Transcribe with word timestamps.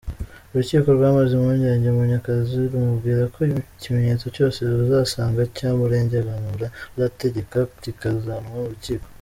Urukiko 0.51 0.87
rwamaze 0.97 1.31
impungenge 1.33 1.87
Munyakazi 1.97 2.57
rumubwira 2.71 3.23
ko 3.33 3.39
ikimenyetso 3.77 4.25
cyose 4.35 4.57
ruzasanga 4.77 5.41
cyamurenganura 5.55 6.67
ruzategeka 6.93 7.57
kikazanwa 7.83 8.51
mu 8.59 8.67
rukiko. 8.71 9.07